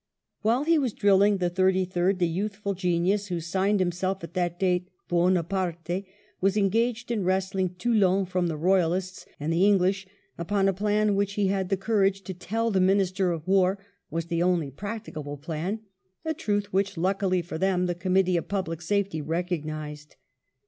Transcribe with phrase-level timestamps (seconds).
[0.41, 4.59] While he was drilling the Thirty third, the youthful genius who signed himself, at that
[4.59, 6.05] date," Buonaparte,"
[6.41, 10.07] was engaged in wresting Toulon from the Royalists and the English
[10.39, 13.77] upon a plan which he had the courage to tell the Minister of War
[14.09, 15.81] was the only practicable plan,
[16.25, 20.15] a truth which, luckily for them, the Committee of Public Safety recognised.